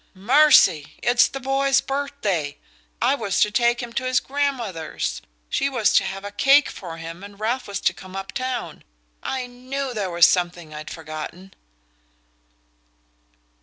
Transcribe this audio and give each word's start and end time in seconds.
"Mercy! 0.15 0.95
It's 1.03 1.27
the 1.27 1.39
boy's 1.39 1.79
birthday 1.79 2.57
I 3.03 3.13
was 3.13 3.39
to 3.41 3.51
take 3.51 3.83
him 3.83 3.93
to 3.93 4.03
his 4.05 4.19
grandmother's. 4.19 5.21
She 5.47 5.69
was 5.69 5.93
to 5.93 6.03
have 6.03 6.25
a 6.25 6.31
cake 6.31 6.69
for 6.71 6.97
him 6.97 7.23
and 7.23 7.39
Ralph 7.39 7.67
was 7.67 7.79
to 7.81 7.93
come 7.93 8.15
up 8.15 8.31
town. 8.31 8.83
I 9.21 9.45
KNEW 9.45 9.93
there 9.93 10.09
was 10.09 10.25
something 10.25 10.73
I'd 10.73 10.89
forgotten!" 10.89 11.53